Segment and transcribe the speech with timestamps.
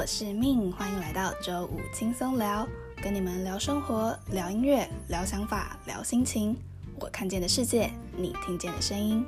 [0.00, 2.66] 我是命，欢迎来到周五轻松聊，
[3.02, 6.56] 跟你们聊生活、聊音乐、聊想法、聊心情。
[6.98, 9.22] 我看见的世界，你听见的声音。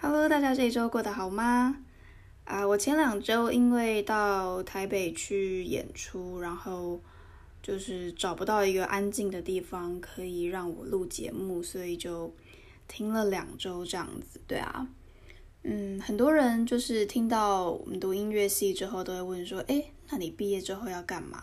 [0.00, 1.76] Hello，大家这一周过得好吗？
[2.44, 6.98] 啊，我前两周因为到台北去演出，然后
[7.62, 12.34] 就是找不到一个安静的地方可以让我录节目，所以就。
[12.88, 14.86] 听了两周这样子，对啊，
[15.64, 21.38] 嗯，很多人就是听到我们读音乐系之后，都会问说，哎，那你毕业之后要干嘛？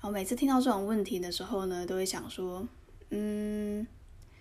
[0.00, 2.68] 后每次听到这种问题的时候呢，都会想说，
[3.08, 3.86] 嗯，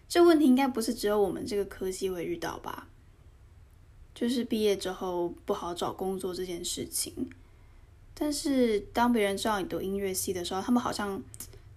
[0.10, 2.88] 这问题应该不是只有我们这个科系会遇到吧？
[4.14, 7.30] 就是毕业之后不好找工作这件事情。
[8.14, 11.24] 但是当别人知道你读音乐系的时候，他们好像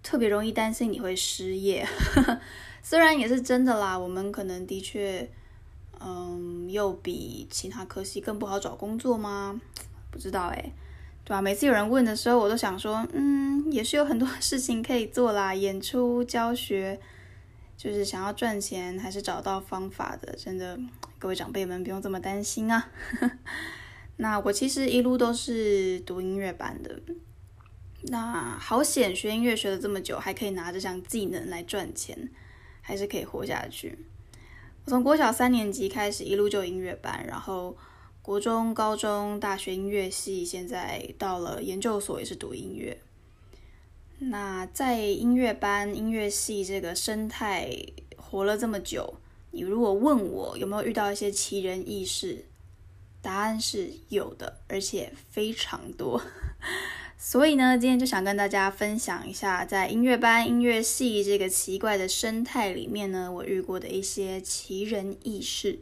[0.03, 1.87] 特别容易担心你会失业。
[2.83, 5.27] 虽然也是真的啦，我们可能的确，
[5.99, 9.59] 嗯，又比其他科系更不好找工作吗？
[10.11, 10.71] 不知道哎，
[11.23, 11.41] 对吧？
[11.41, 16.99] 每次有人问的时候，我都想说，嗯，也是有很多 事情可以做啦，演出、教学，
[17.75, 20.35] 就是想要赚钱，还是找到方法的。
[20.35, 20.79] 真的，
[21.19, 22.89] 各位长辈们不用这么担心啊。
[24.17, 26.99] 那我其实一路都是读音乐班的，
[28.03, 32.29] 那好险，学音乐学了这么久，还可以拿这项技能来赚钱。
[32.79, 33.99] 还是可以活下去。
[34.87, 37.75] 我从国小三年级开始，一路就音乐班，然后
[38.21, 42.97] 国中、高中、大学音乐系，现在到了研究所也是读音乐。
[44.17, 47.69] 那在音乐班、音乐系这个生态
[48.15, 49.15] 活了这么久，
[49.51, 52.45] 你如果问我有没有遇到一些奇人异事，
[53.21, 56.21] 答案是有的，而且非常多。
[57.19, 65.79] 所以呢，今天就想跟大家分享一下，在音乐班、音乐系这个奇怪的生态里面呢，我遇过的一些奇人异事。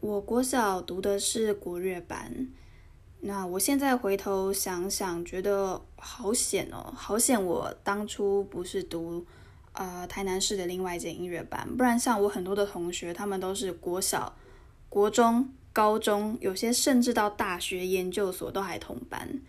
[0.00, 2.48] 我国小读的是国乐班。
[3.26, 7.42] 那我现在回头想想，觉得好险哦，好险！
[7.42, 9.24] 我当初不是读
[9.72, 14.36] 呃台南市的另外一间音乐班，不然像我很多的同学，他们都是国小、
[14.90, 19.40] 国中、高中，有些甚至到大学研究所都还同班。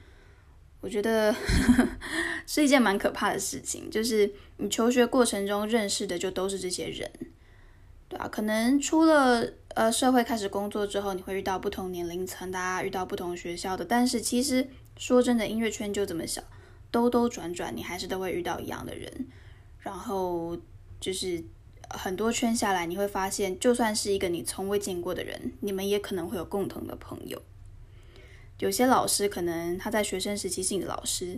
[0.80, 1.90] 我觉得呵 呵
[2.48, 7.12] 是一件蛮可怕的事情，就是你求学过程中认识的就都是这些人，
[8.08, 9.48] 对啊，可能出了。
[9.76, 13.84] 呃，社会开始工作之后，你会遇到不同年龄层，大家遇到不同学校的。
[13.84, 16.42] 但是其实说真的，音乐圈就这么小，
[16.90, 19.28] 兜兜转转，你还是都会遇到一样的人。
[19.80, 20.58] 然后
[21.02, 21.44] 就是
[21.90, 27.42] 很多圈下来，你会发现，就算是一个你从未见过的人，你们也可能会有共同的朋友。
[28.60, 31.38] 有些老师可能他在学生时期是你的老师，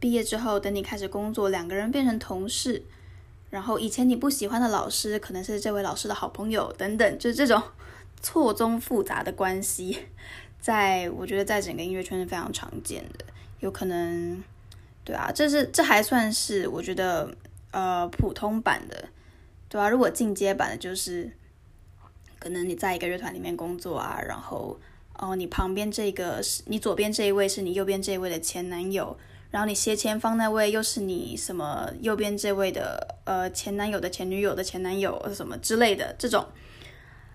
[0.00, 2.82] 毕业之后等你开始工作，两个人变成同事。
[3.54, 7.62] 然后以前你不喜欢的老师，可能是这位老师的好朋友等等，就是这种
[8.20, 9.96] 错综复杂的关系，
[10.60, 13.24] 在我觉得在整个音乐圈是非常常见的。
[13.60, 14.42] 有可能，
[15.04, 17.32] 对啊，这是这还算是我觉得
[17.70, 19.08] 呃普通版的，
[19.68, 19.88] 对啊。
[19.88, 21.30] 如果进阶版的，就是
[22.40, 24.76] 可能你在一个乐团里面工作啊，然后
[25.16, 29.16] 哦你旁边这个是你左边这一位是你右边这一位的前男友。
[29.54, 36.44] 然后你斜前方那位又是你什么右边这位的呃前男友的前女友的前男友什么之类的这种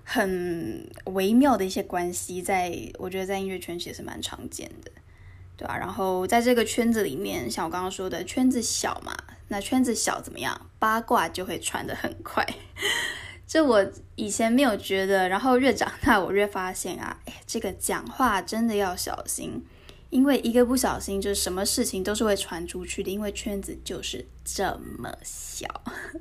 [0.03, 4.91] 很微妙的一些关系，在我觉得在音乐圈其实蛮常见的，
[5.55, 5.77] 对吧？
[5.77, 9.15] 然后在这个圈子里面，像我刚刚说的圈子小嘛，
[9.47, 10.69] 那圈子小怎么样？
[10.77, 12.45] 八卦就会传得很快。
[13.47, 19.63] 这我以前没有觉得，然后越长大我越发现啊，哎，这个讲话真的要小心。
[20.09, 23.11] 因为一个不小心，就是什么事情都是会传出去的。
[23.11, 25.67] 因为圈子就是这么小。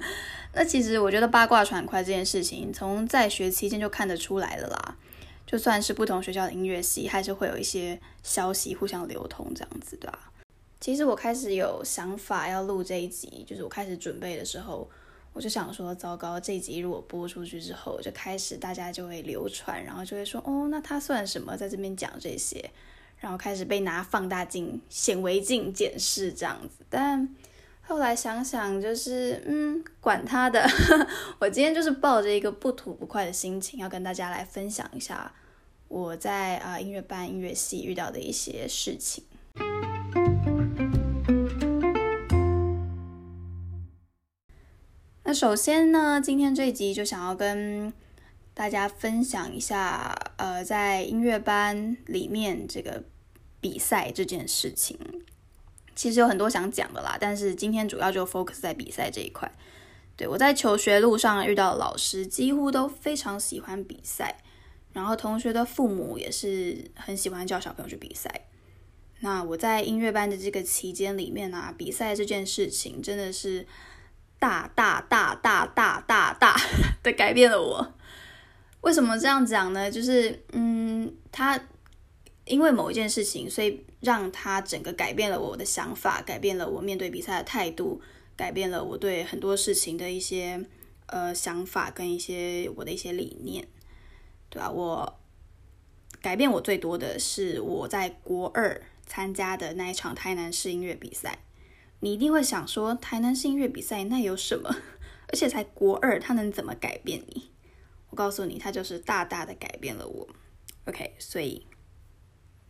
[0.52, 4.96] 那其实我觉得八卦传快这件事情，从在学期间就看得出来了啦。
[5.46, 10.30] 就算是不同学校的音乐系，还是会有一些消息互相流通这样子，对吧？
[10.78, 14.86] 其实我开始有想法要录这一集，就是我开始准备的时候，
[15.32, 22.70] 我就想说，糟糕，这一集如果播出去之后，就开始大家就会流传，然后就会说，哦，那他算什么，在这边讲这些。
[23.20, 27.28] 然后开始被拿放大镜、显微镜检视这样子，但
[27.82, 30.64] 后来想想，就是嗯，管他的，
[31.40, 35.32] 我今天就是抱着一个不吐不快的心情，要跟大家来分享一下
[35.88, 39.24] 我在啊音乐班、音乐系遇到的一些事情。
[45.24, 47.92] 那首先呢，今天这一集就想要跟。
[48.58, 53.04] 大家分享一下，呃，在音乐班里面这个
[53.60, 54.98] 比赛这件事情。
[55.94, 59.48] 其实有很多想讲的啦，但是今天主要就 focus 在比赛这一块。
[60.16, 64.38] 对我在求学路上遇到老师，几乎都非常喜欢比赛，
[64.92, 68.40] 然后同学的父母也是很喜欢叫小朋友去比赛。
[69.20, 73.64] 那我在音乐班的这个期间里面呢，比赛这件事情真的是
[74.40, 76.60] 大大大大大大大
[77.04, 77.92] 的改变了我。
[78.88, 79.90] 为什么这样讲呢？
[79.90, 81.60] 就是嗯，他。
[82.46, 88.00] 因为某一件事情，所以让他整个改变了我的想法，改变了我面对比赛的态度，
[88.34, 90.64] 改变了我对很多事情的一些
[91.08, 93.68] 呃想法跟一些我的一些理念，
[94.48, 94.70] 对吧？
[94.70, 95.20] 我
[96.22, 101.40] 改变我最多的是我在国二参加的那一场台南市音乐比赛。
[102.00, 104.74] 你一定会想说，台南市音乐比赛那有什么？
[105.28, 107.50] 而且才国二，他能怎么改变你？
[108.10, 110.28] 我告诉你，他就是大大的改变了我。
[110.86, 111.66] OK，所以。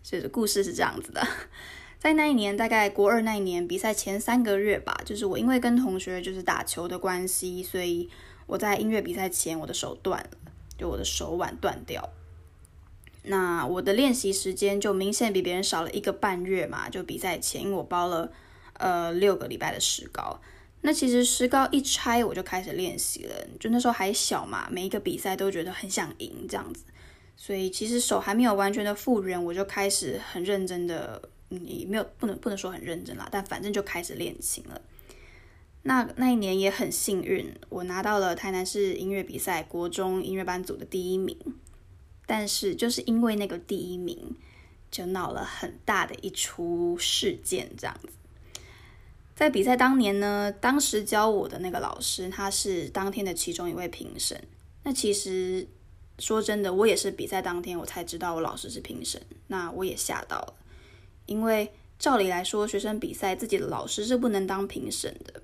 [0.01, 1.21] 就是故事是这样子的，
[1.99, 8.09] 在那一年，大概国二那一年比赛前三个月吧，就是我因为跟同学就是打球的关系，所以
[8.47, 10.31] 我在音乐比赛前我的手断了，
[10.79, 12.09] 就我的手腕断掉。
[13.25, 18.33] 那我的练习时间就明显比别人少了一个半月嘛，就比赛前，因为我包了
[18.75, 20.41] 呃六个礼拜的石膏。
[20.81, 26.85] 那其实石膏一拆我就开始练习了，就那时候还小嘛，每一个比赛都觉得很想赢这样子。
[27.37, 34.81] 所以其实手还没有完全的复原，我就开始很认真的，也没有不能不能说很认真啦，但反正就开始练琴了。
[35.83, 41.37] 那那一年也很幸运，我拿到了台南市音乐比赛国中音乐班组的第一名。
[42.27, 44.37] 但是就是因为那个第一名，
[44.91, 48.09] 就闹了很大的一出事件，这样子。
[49.39, 54.43] 在比赛当年呢，当时教我的那个老师，他是当天的其中一位评审。
[54.83, 55.69] 那其实。
[56.21, 60.55] 说真的，我也是比赛当天我才知道我老师是评审，那我也吓到了，
[61.27, 65.41] 因为照理来说，学生比赛自己的老师是不能当评审的。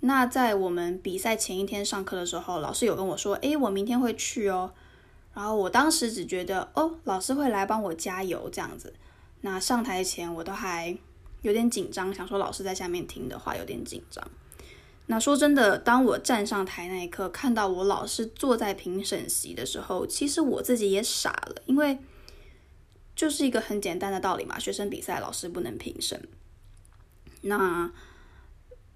[0.00, 4.72] 那在我们比赛前一天上课的时候，老师有跟我说：“诶，我明天会去哦。”
[5.36, 8.94] 然后我当时只觉得：“哦，老师会来帮我加油这样子。”
[9.42, 10.96] 那上台前我都还
[11.42, 14.26] 有点紧张，想说老师在下面听的话有点紧张。
[15.06, 21.98] 那说真的，当我站上台那一刻，看到我老师坐在评审席的时候，其实我自己也傻了，因为
[23.16, 26.28] 就是一个很简单的道理嘛，学生比赛老师不能评审。
[27.40, 27.90] 那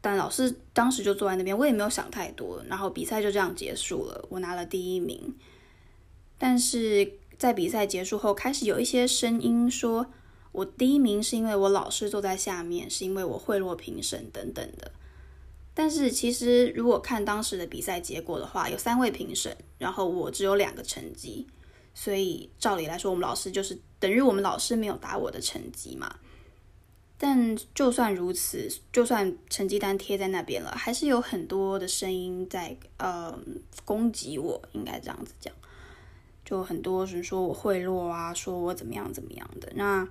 [0.00, 5.35] 但老师当时就坐在那边，我也没有想太多，然后比赛就这样结束了，我拿了第一名。
[6.38, 10.06] 但是在比赛结束后，开始有一些声音说
[10.55, 14.93] 我第一名是因为我老师坐在下面，是因为我贿赂评审等等的。
[15.75, 21.45] 但是其实，如果看当时的比赛结果的话，有三位评审，然后我只有两个成绩，
[21.93, 26.15] 所以照理来说，我们老师就是等于我们老师没有打我的成绩嘛。
[27.19, 33.37] 但就算如此，就算成绩单贴在那边了，还是有很多的声音在呃
[33.85, 35.53] 攻击我，应该这样子讲，
[36.45, 40.09] 就很多人说我贿赂啊，说我怎么样怎么样的那。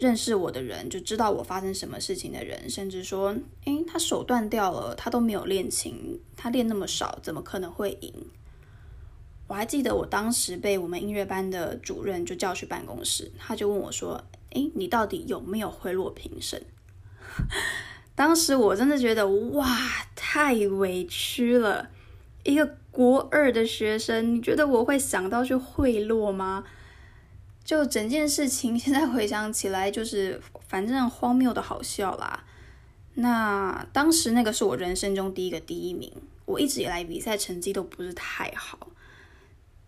[0.00, 3.36] 认识我的人就知道我发生什么事情的人，甚至说
[3.66, 8.12] ：“诶，他手断掉了，他都没有练琴，他练那么少，怎么可能会赢？”
[9.46, 16.64] 我还记得我当时被我们音乐班的主任就叫去办公室，他就问我说：“诶，你到底有没有贿赂评审？”
[18.14, 19.66] 当时我真的觉得哇，
[20.14, 21.90] 太委屈了！
[22.44, 26.64] 一个国二的学生，你觉得我会想到去贿赂吗？
[27.70, 32.42] 就整件事情， 现在回想起来，就是反正荒谬的好笑啦。
[33.14, 36.12] 那当时那个是我人生中第一个第一名，
[36.46, 38.88] 我一直以来比赛成绩都不是太好，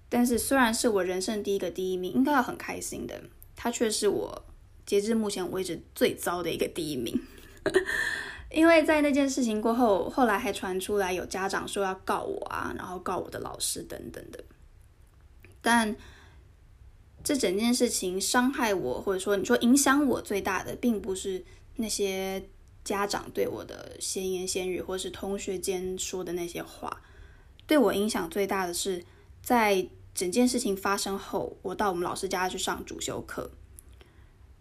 [0.09, 3.21] 但是虽然是我人生第一个第一名，应该要很开心的，
[3.57, 4.45] 他却是我
[4.87, 7.21] 截至目前为止最糟的一个第一名。
[8.53, 14.45] 因为在那件事情过后，后来还传出来有家长说要告我啊，然后告我的老师等等的，
[15.61, 15.97] 但。
[17.25, 21.45] 这整件事情伤害我，或者说你说影响我最大的，并不是
[21.77, 22.43] 那些
[22.85, 27.03] 家长对我的闲言闲语，或是同学间说的那些话。
[27.67, 29.05] 对我影响最大的是，
[29.41, 33.51] 在整件事情发生后，我到我们老师家去上主修课，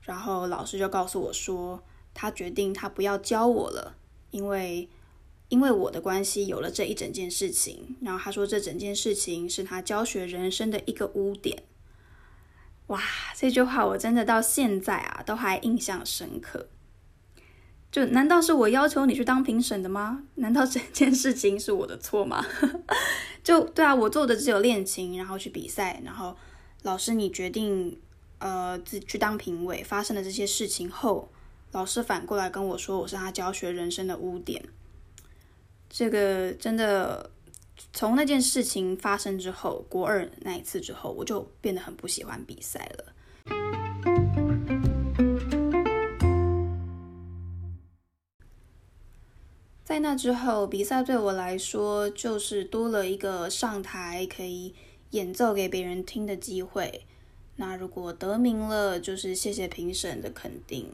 [0.04, 3.96] 然后老师就告诉我说，他决定他不要教我了，
[4.30, 4.88] 因为
[5.50, 7.98] 因为我的关系有了这一整件事情。
[8.02, 11.64] 然后他说，这整件事情是他教学人生的一个污点。
[12.92, 13.00] 哇，
[13.36, 16.68] 这句话我真的到现在啊都还印象深刻。
[17.90, 20.24] 就难道是我要求你去当评审的吗？
[20.36, 22.46] 难道整 件事情是我的错吗？
[23.44, 26.36] 就对啊，我做的只有练琴，然后去比赛，然后
[26.84, 27.98] 老师你决定
[28.40, 31.32] 呃自去当评委发生了这些事情后，
[31.72, 34.64] 老师反过来跟我说我是他教学人生的污点。
[35.90, 37.30] 这个真的
[37.94, 43.14] 从那件事情发生之后，国二那一次之后，我就变得很不喜欢比赛了。
[49.84, 54.74] 在那之后，比赛对我来说就是多了一个上台可以
[55.10, 57.06] 演奏给别人听的机会。
[57.58, 60.86] 那如果得名了，就是谢谢评审的肯定；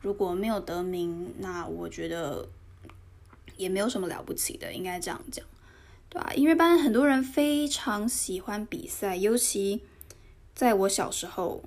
[0.00, 2.48] 如果没有得名，那我觉得
[3.56, 5.46] 也没有什么了不起的，应该这样讲，
[6.10, 6.30] 对吧？
[6.34, 9.80] 音乐班很多人非常喜欢比赛，尤其
[10.54, 11.62] 在我小时候。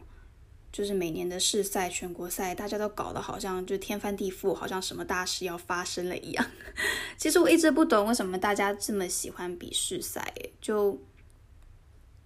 [0.71, 6.43] 就是每年的市赛、全国赛，大家都搞得好像就天翻地覆，好像什么大事要发生了一样。
[7.15, 10.33] 其实我一直不懂为什么大家这么喜欢比试赛。
[10.59, 10.99] 就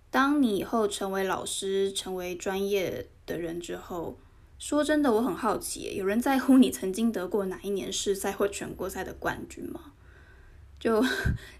[0.09, 4.17] 当你以后成为老师、成为专业的人之后，
[4.57, 9.91] 说真的，我很好奇，有人在乎你曾经得过哪一年市赛或全国赛的冠军吗？
[10.79, 11.03] 就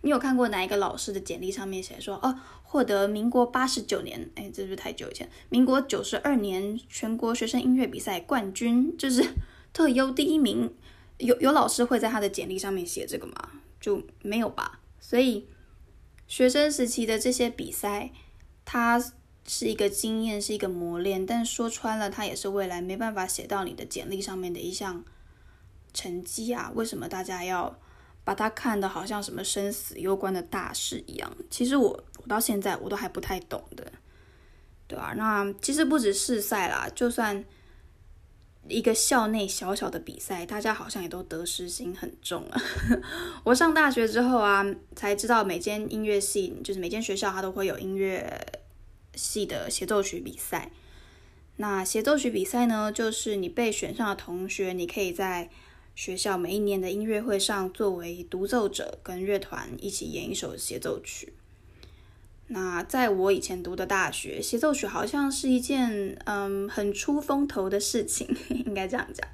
[0.02, 5.28] 你有看过哪一个老师的简历上面写说哦，获得民国八十九年，哎，这是不是太久以前？
[5.50, 9.26] 民国九十二年全国学生音乐比赛冠军，就是
[9.74, 10.72] 特优第一名。
[11.18, 13.54] 有有老师会在他的简历上面写这个吗？
[13.82, 14.80] 就没有吧。
[15.00, 15.48] 所以
[16.28, 18.12] 学生时期的这些比赛，
[18.66, 19.04] 它
[19.48, 25.04] 是一个经验，是一个磨练，但说穿了，它也是未来没办法写到你的简历上面的一项
[25.92, 26.72] 成绩啊。
[26.76, 27.80] 为什么大家要？
[28.28, 33.90] 把它看的好像什么生死攸关的大事一样，其实我我到现在我都还不太懂的，
[34.86, 35.14] 对吧？
[35.16, 37.42] 那其实不止试赛啦，就算
[38.68, 42.62] 一个校内小小的比赛，大家好像也都得失心很重啊。
[43.46, 48.46] 我上大学之后啊，才知道每间音乐系，就是每间学校它都会有音乐
[49.16, 50.70] 系的协奏曲比赛。
[51.56, 55.50] 那协奏曲比赛呢，就是你被选上的同学，你可以在
[55.98, 61.34] 学校每一年的音乐会上，作为独奏者跟乐团一起演一首协奏曲。
[62.50, 68.28] 那在我以前读的大学，协奏曲好像是一件嗯很出风头的事情，
[68.68, 69.28] 应该这样讲。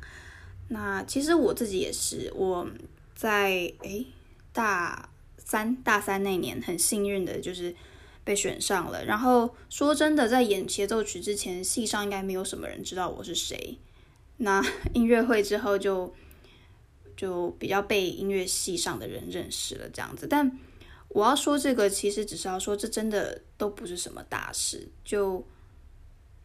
[0.69, 2.65] 那其实我自己也是，我
[3.13, 4.07] 在诶
[4.53, 7.75] 大三大三那年很幸运的就是
[8.23, 9.03] 被选上了。
[9.03, 13.77] 然后说真的，在演协奏曲之前，系上应该没有什么人知道我是谁。
[14.37, 14.65] 那
[14.95, 16.15] 音乐会之后就。
[17.23, 20.27] 就比较被音乐系上的人认识了，这样子。
[20.27, 20.59] 但
[21.07, 24.89] 我要说这个，其实只是要说，这真的都不是什么大事。
[25.05, 25.41] 就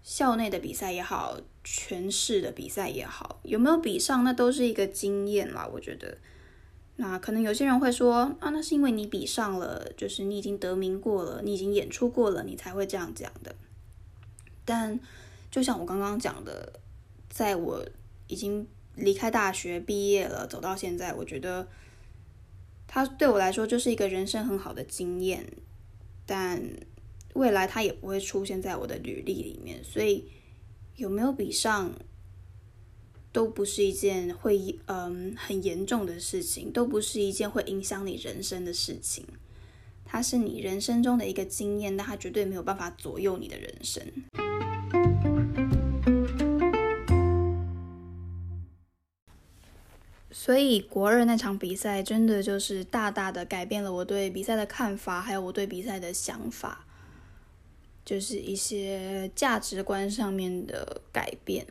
[0.05, 5.67] 校内的比赛也好，全市的比赛也好，有没有比上，那都是一个经验啦。
[5.67, 6.17] 我觉得，
[6.95, 13.53] 那可能有些人会说啊，那是因为你比上了，就是你已经得名过了，你已经演出过了，你才会这样讲的。
[14.65, 15.01] 但
[15.51, 16.79] 就像我刚刚讲的，
[17.29, 17.85] 在我
[18.29, 18.65] 已经。
[18.99, 21.69] 离开大学毕业了，走到现在，我觉得
[22.87, 25.47] 他对我来说就是一个人生很好的经验，
[26.27, 26.63] 但
[27.35, 30.25] 未来他也不会出现在我的履历里面，所以
[30.97, 31.95] 有没有比上
[33.31, 39.25] 都不是一件会嗯很严重的事情，都不是一件会影响你人生的事情，
[40.05, 44.03] 它是你人生中的一个经验，但它绝对没有办法左右你的人生。
[50.49, 56.87] 所以国二那场比赛真的就是大大的改变了我对比赛的看法，还有我对比赛的想法，
[58.03, 61.67] 就是一些价值观上面的改变，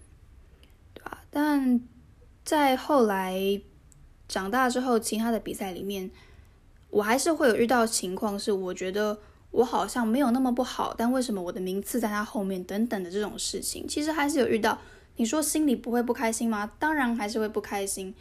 [0.94, 1.24] 对吧？
[1.32, 1.82] 但
[2.46, 3.60] 在后来
[4.28, 6.12] 长大之后，其他的比赛里面，
[6.92, 9.18] 我还是会有遇到情况，是我觉得
[9.50, 14.78] 我好像没有那么不好，但为什么我的名次在他后面等等的这种事情，其实还是有遇到。
[15.16, 16.72] 你说心里不会不开心吗？
[16.78, 18.14] 当然还是会不开心。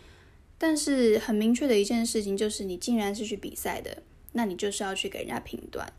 [0.58, 5.92] 但是很明确的一件事情就是，你既然是去比赛的，那你就是要去给人家评断。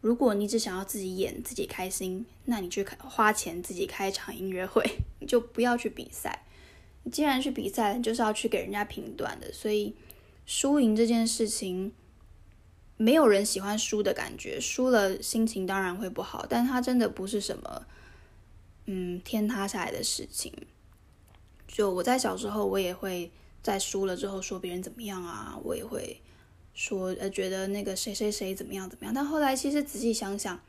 [0.00, 4.82] 如果你只想要自己演、自己开心，那你去花钱自己开一场音乐会，
[5.20, 6.46] 你就不要去比赛。
[7.02, 9.52] 你既然去比赛，你就是要去给人家评断的。
[9.52, 9.94] 所以
[10.46, 11.92] 输赢这件事情，
[12.96, 16.46] 没有人喜欢输的感觉，输了心情当然会不好。
[16.48, 17.86] 但它真的不是什么
[18.86, 20.50] 嗯天塌下来的事情。
[21.68, 23.30] 就我在小时候，我也会。
[23.62, 26.20] 在输了之后说别人怎么样啊，我也会
[26.72, 30.60] 说呃觉得那个谁谁谁怎么样怎么样，但后来其实仔细想想，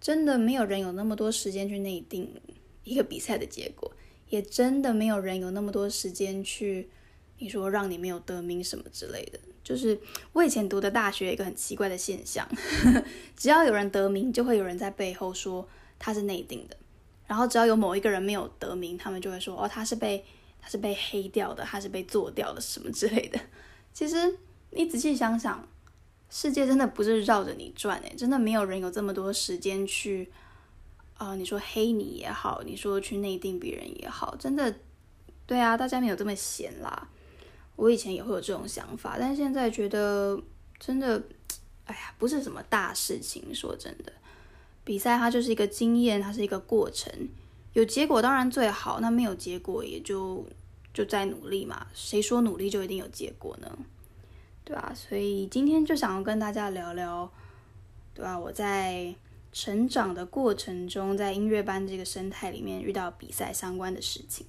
[0.00, 2.28] 真的没有人有那么多时间去内定
[2.84, 3.92] 一个比赛的结果，
[4.28, 6.88] 也真的没有人有那么多时间去
[7.38, 9.38] 你说让你没有得名什么之类的。
[9.64, 9.96] 就是
[10.32, 12.48] 我以前读的大学一个很奇怪的现象，
[13.36, 15.68] 只要有人得名，就会有人在背后说
[16.00, 16.76] 他是内定的。
[17.28, 20.24] 然后只要有某一个人没有得名，他们就会说哦，他是被
[20.62, 23.40] 他是被黑掉的，他是被做掉的什么之类的。
[23.92, 24.38] 其实
[24.70, 25.68] 你仔细想想，
[26.30, 30.30] 世界真的不是绕着你转诶，真的没有人有这么多时间去，
[31.18, 34.74] 呃，你说黑你也好，你说去内定别人也好，真的，
[35.46, 37.08] 对啊，大家没有这么闲啦。
[37.76, 40.40] 我以前也会有这种想法，但现在觉得
[40.78, 41.22] 真的，
[41.84, 43.54] 哎呀，不是什么大事情。
[43.54, 44.12] 说真的。
[44.84, 47.12] 比赛它就是一个经验，它是一个过程，
[47.74, 50.46] 有结果当然最好，那没有结果也就
[50.92, 51.86] 就在努力嘛。
[51.94, 53.78] 谁说努力就一定有结果呢？
[54.64, 54.92] 对吧？
[54.94, 57.30] 所以今天就想要跟大家聊聊，
[58.14, 58.38] 对吧？
[58.38, 59.14] 我在
[59.52, 64.46] 成长的过程中，在音乐班这个生态里面遇到比赛相关的事情。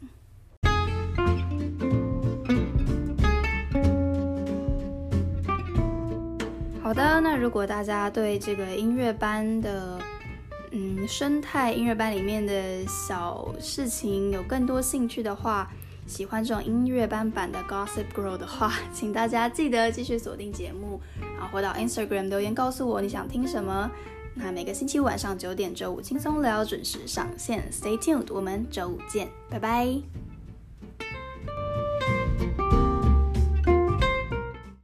[6.81, 9.99] 好的，那如果大家对这个音乐班的
[10.75, 15.71] 嗯，生态音乐班里面的小事情有更多兴趣的话，
[16.07, 20.99] 喜欢这种音乐班版的 Gossip Girl 的话，请大家记得继续锁定节目，
[21.37, 23.89] 然后回到 Instagram 留言告诉我你想听什么。
[24.33, 30.22] 那每个星期五晚上九点，周五轻松聊准时上线，Stay tuned，我们周五见，拜拜。